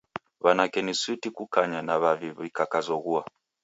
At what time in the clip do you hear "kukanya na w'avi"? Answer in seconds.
1.37-2.29